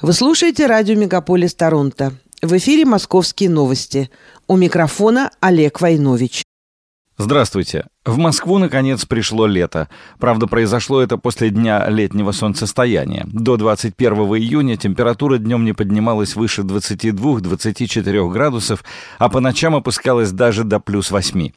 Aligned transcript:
Вы 0.00 0.12
слушаете 0.12 0.66
радио 0.66 0.94
«Мегаполис 0.94 1.56
Торонто». 1.56 2.12
В 2.40 2.56
эфире 2.56 2.84
«Московские 2.84 3.50
новости». 3.50 4.10
У 4.46 4.56
микрофона 4.56 5.32
Олег 5.40 5.80
Войнович. 5.80 6.44
Здравствуйте. 7.16 7.84
В 8.08 8.16
Москву, 8.16 8.56
наконец, 8.56 9.04
пришло 9.04 9.46
лето. 9.46 9.90
Правда, 10.18 10.46
произошло 10.46 11.02
это 11.02 11.18
после 11.18 11.50
дня 11.50 11.86
летнего 11.90 12.32
солнцестояния. 12.32 13.26
До 13.26 13.58
21 13.58 14.14
июня 14.14 14.78
температура 14.78 15.36
днем 15.36 15.66
не 15.66 15.74
поднималась 15.74 16.34
выше 16.34 16.62
22-24 16.62 18.30
градусов, 18.30 18.82
а 19.18 19.28
по 19.28 19.40
ночам 19.40 19.76
опускалась 19.76 20.32
даже 20.32 20.64
до 20.64 20.80
плюс 20.80 21.10
8. 21.10 21.50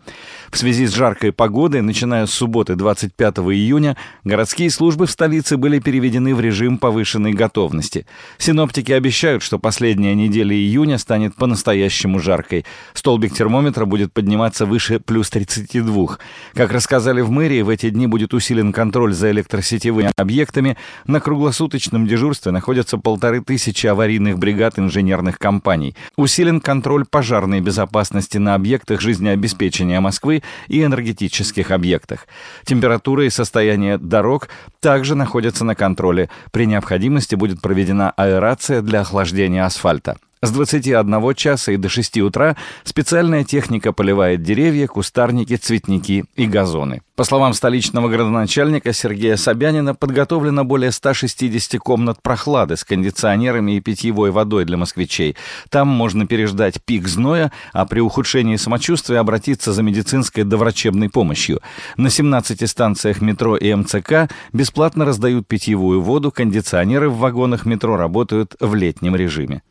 В 0.51 0.57
связи 0.57 0.88
с 0.88 0.93
жаркой 0.93 1.32
погодой, 1.32 1.82
начиная 1.82 2.25
с 2.25 2.32
субботы 2.32 2.75
25 2.75 3.37
июня, 3.37 3.96
городские 4.25 4.69
службы 4.71 5.05
в 5.05 5.11
столице 5.11 5.55
были 5.55 5.79
переведены 5.79 6.36
в 6.36 6.42
режим 6.42 6.78
повышенной 6.78 7.32
готовности. 7.32 8.05
Синоптики 8.37 8.92
обещают, 8.92 9.42
что 9.42 9.57
последняя 9.57 10.15
неделя 10.15 10.54
июня 10.54 10.97
станет 10.97 11.33
по-настоящему 11.36 12.19
жаркой. 12.19 12.65
Столбик 12.93 13.33
термометра 13.33 13.86
будет 13.86 14.11
подниматься 14.11 14.65
выше 14.65 15.00
плюс 15.00 15.29
32. 15.29 16.18
Как 16.54 16.71
рассказали 16.71 17.21
в 17.21 17.31
мэрии, 17.31 17.61
в 17.61 17.69
эти 17.69 17.89
дни 17.89 18.07
будет 18.07 18.33
усилен 18.33 18.73
контроль 18.73 19.13
за 19.13 19.32
электросетевыми 19.32 20.11
объектами. 20.18 20.77
На 21.05 21.19
круглосуточном 21.19 22.07
дежурстве 22.07 22.51
находятся 22.51 22.97
полторы 22.97 23.41
тысячи 23.41 23.87
аварийных 23.87 24.37
бригад 24.37 24.77
инженерных 24.79 25.39
компаний. 25.39 25.96
Усилен 26.18 26.61
контроль 26.61 27.05
пожарной 27.05 27.61
безопасности 27.61 28.37
на 28.37 28.55
объектах 28.55 29.01
жизнеобеспечения 29.01 30.01
Москвы 30.01 30.43
и 30.68 30.83
энергетических 30.83 31.71
объектах. 31.71 32.27
Температура 32.66 33.25
и 33.25 33.30
состояние 33.30 33.97
дорог 33.97 34.49
также 34.80 35.16
находятся 35.16 35.63
на 35.66 35.75
контроле. 35.75 36.30
При 36.52 36.66
необходимости 36.66 37.35
будет 37.35 37.61
проведена 37.61 38.11
аэрация 38.11 38.81
для 38.81 39.02
охлаждения 39.02 39.66
асфальта. 39.66 40.17
С 40.44 40.50
21 40.50 41.36
часа 41.36 41.72
и 41.72 41.77
до 41.77 41.88
6 41.88 42.17
утра 42.21 42.57
специальная 42.83 43.43
техника 43.43 43.93
поливает 43.93 44.41
деревья, 44.41 44.88
кустарники, 44.88 45.55
цветники 45.55 46.25
и 46.35 46.47
газоны. 46.47 47.03
По 47.16 47.23
словам 47.25 47.53
столичного 47.53 48.09
градоначальника 48.09 48.91
Сергея 48.91 49.35
Собянина, 49.35 49.93
подготовлено 49.93 50.63
более 50.63 50.91
160 50.91 51.79
комнат 51.79 52.23
прохлады 52.23 52.75
с 52.75 52.83
кондиционерами 52.83 53.73
и 53.73 53.81
питьевой 53.81 54.31
водой 54.31 54.66
для 54.66 54.77
москвичей. 54.77 55.35
Там 55.69 55.88
можно 55.88 56.25
переждать 56.25 56.83
пик 56.83 57.07
зноя, 57.07 57.51
а 57.71 57.85
при 57.85 57.99
ухудшении 57.99 58.55
самочувствия 58.55 59.19
обратиться 59.19 59.73
за 59.73 59.83
медицинской 59.83 60.44
доврачебной 60.44 61.09
помощью. 61.09 61.61
На 61.97 62.09
17 62.09 62.67
станциях 62.67 63.21
метро 63.21 63.57
и 63.57 63.71
МЦК 63.71 64.27
бесплатно 64.53 65.05
раздают 65.05 65.47
питьевую 65.47 66.01
воду, 66.01 66.31
кондиционеры 66.31 67.11
в 67.11 67.19
вагонах 67.19 67.67
метро 67.67 67.95
работают 67.95 68.55
в 68.59 68.73
летнем 68.73 69.16
режиме. 69.16 69.61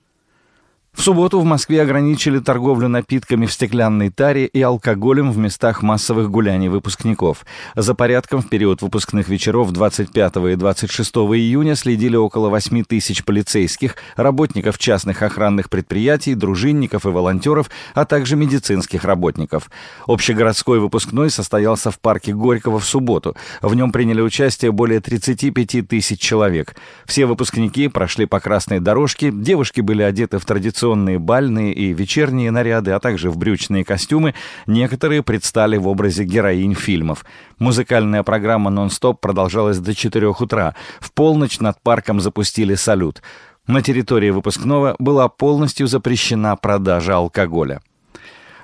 В 1.01 1.03
субботу 1.03 1.41
в 1.41 1.47
Москве 1.47 1.81
ограничили 1.81 2.41
торговлю 2.41 2.87
напитками 2.87 3.47
в 3.47 3.53
стеклянной 3.55 4.11
таре 4.11 4.45
и 4.45 4.61
алкоголем 4.61 5.33
в 5.33 5.39
местах 5.39 5.81
массовых 5.81 6.31
гуляний 6.31 6.69
выпускников. 6.69 7.47
За 7.75 7.95
порядком 7.95 8.42
в 8.42 8.51
период 8.51 8.83
выпускных 8.83 9.31
вечеров 9.31 9.70
25 9.70 10.37
и 10.37 10.57
26 10.57 11.11
июня 11.17 11.75
следили 11.75 12.17
около 12.17 12.51
8 12.51 12.84
тысяч 12.84 13.25
полицейских, 13.25 13.97
работников 14.17 14.77
частных 14.77 15.23
охранных 15.23 15.70
предприятий, 15.70 16.34
дружинников 16.34 17.07
и 17.07 17.09
волонтеров, 17.09 17.70
а 17.95 18.05
также 18.05 18.37
медицинских 18.37 19.05
работников. 19.05 19.70
Общегородской 20.07 20.81
выпускной 20.81 21.31
состоялся 21.31 21.91
в 21.91 21.98
парке 21.98 22.35
Горького 22.35 22.79
в 22.79 22.85
субботу. 22.85 23.35
В 23.62 23.75
нем 23.75 23.91
приняли 23.91 24.20
участие 24.20 24.70
более 24.70 25.01
35 25.01 25.89
тысяч 25.89 26.20
человек. 26.20 26.77
Все 27.07 27.25
выпускники 27.25 27.89
прошли 27.89 28.27
по 28.27 28.39
красной 28.39 28.81
дорожке, 28.81 29.31
девушки 29.33 29.81
были 29.81 30.03
одеты 30.03 30.39
в 30.39 30.45
традиционные 30.45 30.89
традиционные 30.91 31.19
бальные 31.19 31.72
и 31.72 31.92
вечерние 31.92 32.50
наряды, 32.50 32.91
а 32.91 32.98
также 32.98 33.30
в 33.30 33.36
брючные 33.36 33.84
костюмы, 33.84 34.34
некоторые 34.66 35.22
предстали 35.22 35.77
в 35.77 35.86
образе 35.86 36.24
героинь 36.24 36.74
фильмов. 36.74 37.24
Музыкальная 37.58 38.23
программа 38.23 38.70
«Нон-стоп» 38.70 39.20
продолжалась 39.20 39.79
до 39.79 39.95
4 39.95 40.29
утра. 40.29 40.74
В 40.98 41.12
полночь 41.12 41.61
над 41.61 41.80
парком 41.83 42.20
запустили 42.20 42.74
салют. 42.74 43.23
На 43.67 43.83
территории 43.83 44.30
выпускного 44.30 44.96
была 44.98 45.29
полностью 45.29 45.86
запрещена 45.86 46.56
продажа 46.56 47.17
алкоголя. 47.17 47.80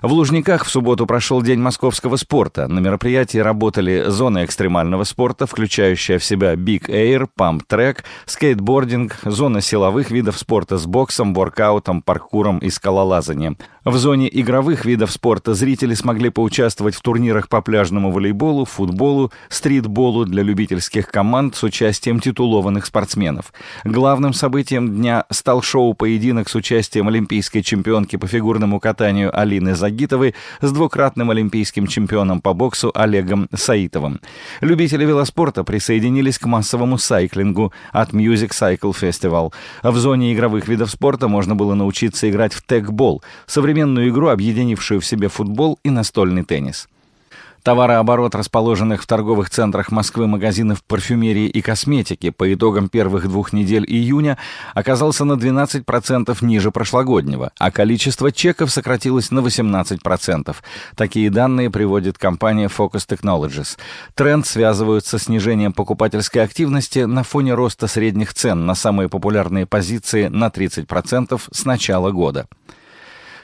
В 0.07 0.13
Лужниках 0.13 0.65
в 0.65 0.71
субботу 0.71 1.05
прошел 1.05 1.43
День 1.43 1.59
московского 1.59 2.15
спорта. 2.15 2.69
На 2.69 2.79
мероприятии 2.79 3.39
работали 3.39 4.05
зоны 4.07 4.45
экстремального 4.45 5.03
спорта, 5.03 5.49
включающая 5.49 6.21
в 6.21 6.25
себя 6.25 6.55
Big 6.55 6.89
Air, 6.89 7.27
Pump 7.37 7.63
Track, 7.69 8.05
скейтбординг, 8.25 9.19
зона 9.25 9.61
силовых 9.61 10.13
видов 10.13 10.39
спорта 10.39 10.79
с 10.79 10.87
боксом, 10.87 11.35
воркаутом, 11.35 12.03
паркуром 12.03 12.59
и 12.59 12.71
скалолазанием. 12.71 13.59
В 13.87 13.99
зоне 13.99 14.29
игровых 14.33 14.85
видов 14.85 15.13
спорта 15.13 15.55
зрители 15.55 15.95
смогли 15.95 16.31
поучаствовать 16.31 16.97
в 16.97 17.03
турнирах 17.03 17.49
по 17.49 17.63
пляжному 17.63 18.11
волейболу, 18.11 18.65
футболу, 18.65 19.31
стритболу 19.49 20.25
для 20.25 20.43
любительских 20.43 21.07
команд 21.07 21.55
с 21.55 21.63
участием 21.63 22.19
титулованных 22.19 22.85
спортсменов. 22.85 23.53
Главным 23.85 24.33
событием 24.33 24.93
дня 24.93 25.25
стал 25.31 25.63
шоу-поединок 25.63 26.49
с 26.49 26.57
участием 26.57 27.07
олимпийской 27.07 27.61
чемпионки 27.63 28.17
по 28.17 28.27
фигурному 28.27 28.81
катанию 28.81 29.31
Алины 29.33 29.77
Загитовой 29.77 30.35
с 30.61 30.73
двукратным 30.73 31.31
олимпийским 31.31 31.87
чемпионом 31.87 32.41
по 32.41 32.55
боксу 32.55 32.91
Олегом 32.93 33.49
Саитовым. 33.55 34.21
Любители 34.63 35.05
велоспорта 35.05 35.63
присоединились 35.63 36.41
к 36.41 36.47
массовому 36.47 36.99
сайклингу 36.99 37.73
от 37.93 38.11
Music 38.13 38.49
Cycle 38.49 38.97
Festival. 39.01 39.53
В 39.85 39.97
зоне 39.97 40.35
игровых 40.35 40.67
видов 40.67 40.91
спорта 40.91 41.29
можно 41.29 41.55
было 41.55 41.75
научиться 41.75 42.29
играть 42.29 42.53
в 42.53 42.67
тегбол, 42.67 43.23
современную 43.77 44.09
игру, 44.09 44.29
объединившую 44.29 45.03
в 45.03 45.07
себе 45.07 45.29
футбол 45.29 45.79
и 45.85 45.91
настольный 45.91 46.45
теннис. 46.45 46.89
Товарооборот 47.63 48.35
расположенных 48.35 49.03
в 49.03 49.07
торговых 49.07 49.51
центрах 49.51 49.91
Москвы 49.91 50.27
магазинов 50.27 50.83
парфюмерии 50.83 51.47
и 51.49 51.61
косметики 51.61 52.31
по 52.31 52.55
итогам 52.55 52.89
первых 52.89 53.29
двух 53.29 53.53
недель 53.53 53.85
июня 53.87 54.39
оказался 54.73 55.27
на 55.27 55.35
12% 55.35 56.37
ниже 56.43 56.71
прошлогоднего, 56.71 57.51
а 57.59 57.71
количество 57.71 58.33
чеков 58.33 58.71
сократилось 58.71 59.31
на 59.31 59.41
18%. 59.41 60.57
Такие 60.97 61.29
данные 61.29 61.71
приводит 61.71 62.17
компания 62.17 62.69
Focus 62.69 63.07
Technologies. 63.07 63.77
Тренд 64.15 64.47
связывают 64.47 65.05
со 65.05 65.19
снижением 65.19 65.75
покупательской 65.75 66.43
активности 66.43 67.01
на 67.01 67.25
фоне 67.25 67.53
роста 67.53 67.89
средних 67.89 68.33
цен 68.33 68.65
на 68.65 68.75
самые 68.75 69.11
популярные 69.11 69.67
позиции 69.67 70.29
на 70.29 70.47
30% 70.47 71.41
с 71.53 71.65
начала 71.67 72.11
года. 72.11 72.47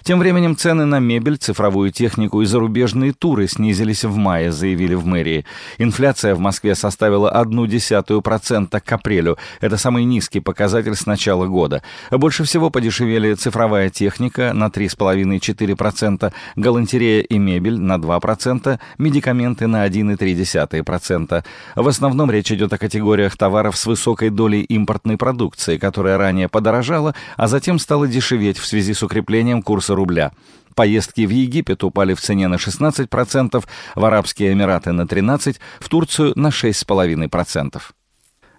Тем 0.05 0.19
временем 0.19 0.57
цены 0.57 0.85
на 0.85 0.99
мебель, 0.99 1.37
цифровую 1.37 1.93
технику 1.93 2.43
и 2.43 2.45
зарубежные 2.45 3.13
туры 3.13 3.47
снизились 3.47 4.03
в 4.03 4.17
мае, 4.17 4.51
заявили 4.51 4.95
в 4.95 5.07
мэрии. 5.07 5.45
Инфляция 5.79 6.35
в 6.35 6.41
Москве 6.41 6.75
составила 6.75 7.31
одну 7.31 7.67
десятую 7.67 8.21
процента 8.21 8.81
к 8.81 8.91
апрелю. 8.91 9.39
Это 9.61 9.77
самый 9.77 10.05
низкий 10.05 10.41
показатель 10.41 10.97
с 10.97 11.07
начала 11.07 11.47
года. 11.47 11.83
Больше 12.11 12.43
всего 12.43 12.69
подешевели 12.69 13.35
цифровая 13.35 13.91
техника 13.91 14.53
на 14.53 14.67
3,5-4%, 14.67 16.33
галантерея 16.57 17.23
и 17.23 17.39
мебель 17.39 17.79
на 17.79 17.99
2%, 17.99 18.81
медикаменты 18.99 19.69
на 19.69 19.87
1,3%. 19.87 21.45
В 21.77 21.89
основном 21.89 22.29
речь 22.29 22.51
идет 22.51 22.73
о 22.73 22.79
категориях 22.79 23.37
товаров 23.37 23.77
с 23.77 23.87
высокой 23.87 24.31
долей 24.31 24.63
импортной 24.63 25.17
продукции, 25.17 25.79
которая 25.79 26.19
ранее 26.19 26.49
подорожала, 26.49 27.15
а 27.37 27.47
затем 27.47 27.79
стала 27.79 28.09
дешеветь 28.09 28.59
в 28.59 28.67
связи 28.67 28.95
с 28.95 29.03
укреплением 29.05 29.63
курса 29.63 29.92
курса 29.93 29.95
рубля. 29.95 30.33
Поездки 30.75 31.27
в 31.27 31.31
Египет 31.31 31.85
упали 31.85 32.15
в 32.15 32.21
цене 32.21 32.49
на 32.49 32.57
16%, 32.57 33.65
в 33.95 34.05
Арабские 34.05 34.53
Эмираты 34.53 34.93
на 34.93 35.03
13%, 35.03 35.57
в 35.81 35.89
Турцию 35.89 36.33
на 36.37 36.49
6,5%. 36.49 37.81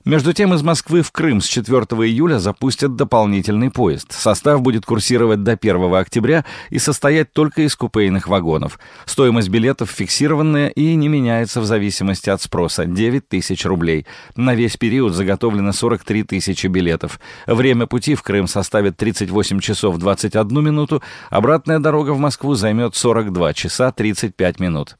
Между 0.05 0.33
тем, 0.33 0.53
из 0.53 0.61
Москвы 0.61 1.01
в 1.01 1.13
Крым 1.13 1.39
с 1.39 1.45
4 1.45 1.77
июля 2.05 2.37
запустят 2.37 2.97
дополнительный 2.97 3.71
поезд. 3.71 4.11
Состав 4.11 4.61
будет 4.61 4.85
курсировать 4.85 5.43
до 5.43 5.53
1 5.53 5.95
октября 5.95 6.43
и 6.69 6.77
состоять 6.77 7.31
только 7.31 7.61
из 7.61 7.73
купейных 7.77 8.27
вагонов. 8.27 8.79
Стоимость 9.05 9.47
билетов 9.47 9.89
фиксированная 9.89 10.67
и 10.67 10.95
не 10.95 11.07
меняется 11.07 11.61
в 11.61 11.65
зависимости 11.65 12.29
от 12.29 12.41
спроса– 12.41 12.85
9 12.85 13.29
тысяч 13.29 13.65
рублей. 13.65 14.05
На 14.35 14.55
весь 14.55 14.75
период 14.75 15.13
заготовлено 15.13 15.71
43 15.71 16.23
тысячи 16.23 16.67
билетов. 16.67 17.17
Время 17.47 17.87
пути 17.87 18.15
в 18.15 18.23
Крым 18.23 18.47
составит 18.47 18.97
38 18.97 19.61
часов 19.61 19.97
21 19.99 20.63
минуту, 20.63 21.01
обратная 21.29 21.79
дорога 21.79 22.11
в 22.11 22.19
Москву 22.19 22.55
займет 22.55 22.95
42 22.95 23.53
часа 23.53 23.93
35 23.93 24.59
минут. 24.59 24.97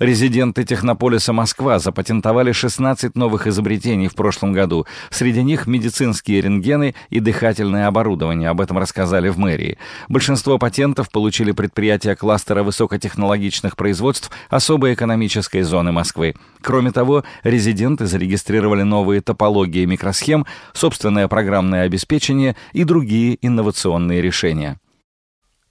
Резиденты 0.00 0.64
Технополиса 0.64 1.34
Москва 1.34 1.78
запатентовали 1.78 2.52
16 2.52 3.16
новых 3.16 3.46
изобретений 3.46 4.08
в 4.08 4.14
прошлом 4.14 4.54
году. 4.54 4.86
Среди 5.10 5.42
них 5.42 5.66
медицинские 5.66 6.40
рентгены 6.40 6.94
и 7.10 7.20
дыхательное 7.20 7.86
оборудование. 7.86 8.48
Об 8.48 8.62
этом 8.62 8.78
рассказали 8.78 9.28
в 9.28 9.36
мэрии. 9.36 9.76
Большинство 10.08 10.56
патентов 10.56 11.10
получили 11.10 11.52
предприятия 11.52 12.16
кластера 12.16 12.62
высокотехнологичных 12.62 13.76
производств 13.76 14.30
особой 14.48 14.94
экономической 14.94 15.60
зоны 15.60 15.92
Москвы. 15.92 16.34
Кроме 16.62 16.92
того, 16.92 17.22
резиденты 17.42 18.06
зарегистрировали 18.06 18.82
новые 18.82 19.20
топологии 19.20 19.84
микросхем, 19.84 20.46
собственное 20.72 21.28
программное 21.28 21.82
обеспечение 21.82 22.56
и 22.72 22.84
другие 22.84 23.36
инновационные 23.46 24.22
решения. 24.22 24.78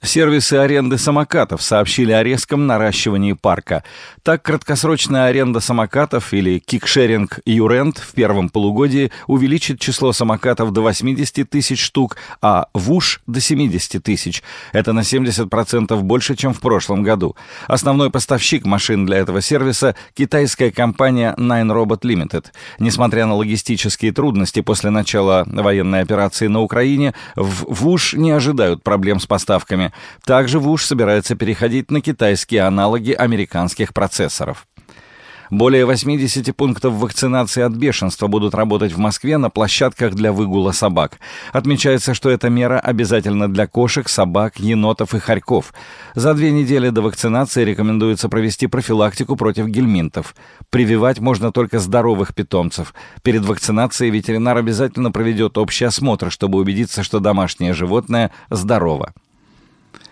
Сервисы 0.02 0.54
аренды 0.54 0.96
самокатов 0.96 1.60
сообщили 1.60 2.12
о 2.12 2.22
резком 2.22 2.66
наращивании 2.66 3.34
парка. 3.34 3.84
Так, 4.22 4.42
краткосрочная 4.42 5.26
аренда 5.26 5.60
самокатов 5.60 6.32
или 6.32 6.58
кикшеринг 6.58 7.40
Юрент 7.44 7.98
в 7.98 8.14
первом 8.14 8.48
полугодии 8.48 9.12
увеличит 9.26 9.78
число 9.78 10.14
самокатов 10.14 10.72
до 10.72 10.80
80 10.80 11.48
тысяч 11.50 11.82
штук, 11.82 12.16
а 12.40 12.68
ВУШ 12.72 13.20
до 13.26 13.42
70 13.42 14.02
тысяч. 14.02 14.42
Это 14.72 14.94
на 14.94 15.00
70% 15.00 15.94
больше, 16.00 16.34
чем 16.34 16.54
в 16.54 16.60
прошлом 16.60 17.02
году. 17.02 17.36
Основной 17.66 18.10
поставщик 18.10 18.64
машин 18.64 19.04
для 19.04 19.18
этого 19.18 19.42
сервиса– 19.42 19.94
китайская 20.14 20.70
компания 20.70 21.34
Nine 21.36 21.68
Robot 21.74 22.00
Limited. 22.04 22.46
Несмотря 22.78 23.26
на 23.26 23.34
логистические 23.34 24.12
трудности 24.12 24.62
после 24.62 24.88
начала 24.88 25.44
военной 25.46 26.00
операции 26.00 26.46
на 26.46 26.60
Украине, 26.60 27.12
в 27.36 27.66
ВУШ 27.68 28.14
не 28.14 28.30
ожидают 28.30 28.82
проблем 28.82 29.20
с 29.20 29.26
поставками. 29.26 29.89
Также 30.24 30.58
ВУШ 30.58 30.84
собирается 30.84 31.34
переходить 31.34 31.90
на 31.90 32.00
китайские 32.00 32.62
аналоги 32.62 33.12
американских 33.12 33.94
процессоров. 33.94 34.66
Более 35.50 35.84
80 35.84 36.54
пунктов 36.54 36.94
вакцинации 36.94 37.62
от 37.62 37.72
бешенства 37.72 38.28
будут 38.28 38.54
работать 38.54 38.92
в 38.92 38.98
Москве 38.98 39.36
на 39.36 39.50
площадках 39.50 40.14
для 40.14 40.32
выгула 40.32 40.70
собак. 40.70 41.18
Отмечается, 41.52 42.14
что 42.14 42.30
эта 42.30 42.48
мера 42.48 42.78
обязательна 42.78 43.52
для 43.52 43.66
кошек, 43.66 44.08
собак, 44.08 44.60
енотов 44.60 45.12
и 45.12 45.18
хорьков. 45.18 45.74
За 46.14 46.34
две 46.34 46.52
недели 46.52 46.90
до 46.90 47.02
вакцинации 47.02 47.64
рекомендуется 47.64 48.28
провести 48.28 48.68
профилактику 48.68 49.34
против 49.34 49.66
гельминтов. 49.66 50.36
Прививать 50.70 51.18
можно 51.18 51.50
только 51.50 51.80
здоровых 51.80 52.32
питомцев. 52.32 52.94
Перед 53.24 53.44
вакцинацией 53.44 54.12
ветеринар 54.12 54.56
обязательно 54.56 55.10
проведет 55.10 55.58
общий 55.58 55.84
осмотр, 55.84 56.30
чтобы 56.30 56.58
убедиться, 56.60 57.02
что 57.02 57.18
домашнее 57.18 57.74
животное 57.74 58.30
здорово. 58.50 59.14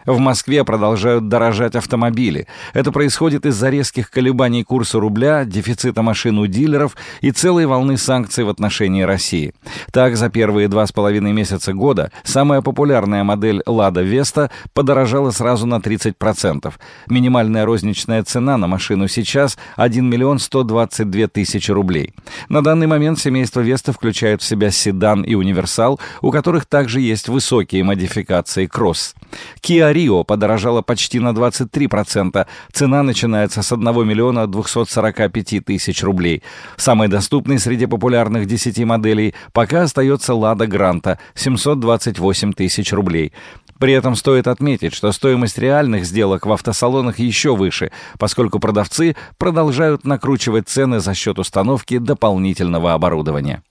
В 0.06 0.18
Москве 0.18 0.64
продолжают 0.64 1.28
дорожать 1.28 1.74
автомобили. 1.74 2.46
Это 2.72 2.92
происходит 2.92 3.44
из-за 3.46 3.68
резких 3.68 4.10
колебаний 4.10 4.64
курса 4.64 4.98
рубля, 4.98 5.44
дефицита 5.44 6.02
машин 6.02 6.38
у 6.38 6.46
дилеров 6.46 6.96
и 7.20 7.30
целой 7.30 7.66
волны 7.66 7.96
санкций 7.96 8.44
в 8.44 8.48
отношении 8.48 9.02
России. 9.02 9.52
Так, 9.92 10.16
за 10.16 10.30
первые 10.30 10.68
два 10.68 10.86
с 10.86 10.92
половиной 10.92 11.32
месяца 11.32 11.72
года 11.72 12.10
самая 12.24 12.62
популярная 12.62 13.24
модель 13.24 13.62
«Лада 13.66 14.02
Веста» 14.02 14.50
подорожала 14.72 15.30
сразу 15.30 15.66
на 15.66 15.76
30%. 15.76 16.72
Минимальная 17.08 17.64
розничная 17.66 18.22
цена 18.22 18.56
на 18.56 18.66
машину 18.66 19.08
сейчас 19.08 19.58
1 19.76 20.04
миллион 20.08 20.38
122 20.38 21.28
тысячи 21.28 21.70
рублей. 21.70 22.14
На 22.48 22.62
данный 22.62 22.86
момент 22.86 23.18
семейство 23.18 23.60
Веста 23.60 23.92
включает 23.92 24.40
в 24.40 24.44
себя 24.44 24.70
седан 24.70 25.22
и 25.22 25.34
универсал, 25.34 26.00
у 26.22 26.30
которых 26.30 26.66
также 26.66 27.00
есть 27.00 27.28
высокие 27.28 27.84
модификации 27.84 28.66
кросс. 28.66 29.14
Kia 29.60 29.97
Rio 29.98 30.24
подорожала 30.24 30.82
почти 30.82 31.20
на 31.20 31.30
23%. 31.30 32.46
Цена 32.72 33.02
начинается 33.02 33.62
с 33.62 33.72
1 33.72 34.06
миллиона 34.06 34.46
245 34.46 35.64
тысяч 35.64 36.02
рублей. 36.02 36.42
Самой 36.76 37.08
доступной 37.08 37.58
среди 37.58 37.86
популярных 37.86 38.46
10 38.46 38.78
моделей 38.84 39.34
пока 39.52 39.82
остается 39.82 40.32
Lada 40.32 40.66
Granta– 40.66 41.18
728 41.34 42.52
тысяч 42.52 42.92
рублей. 42.92 43.32
При 43.78 43.92
этом 43.92 44.16
стоит 44.16 44.48
отметить, 44.48 44.94
что 44.94 45.12
стоимость 45.12 45.58
реальных 45.58 46.04
сделок 46.04 46.46
в 46.46 46.52
автосалонах 46.52 47.18
еще 47.18 47.54
выше, 47.54 47.90
поскольку 48.18 48.58
продавцы 48.58 49.14
продолжают 49.36 50.04
накручивать 50.04 50.68
цены 50.68 50.98
за 51.00 51.14
счет 51.14 51.38
установки 51.38 51.98
дополнительного 51.98 52.94
оборудования. 52.94 53.62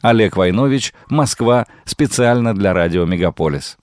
Олег 0.00 0.36
Войнович, 0.36 0.92
Москва, 1.08 1.66
специально 1.84 2.54
для 2.54 2.72
радио 2.74 3.04
«Мегаполис». 3.04 3.78